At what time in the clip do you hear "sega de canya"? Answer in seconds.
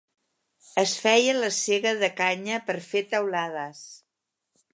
1.57-2.59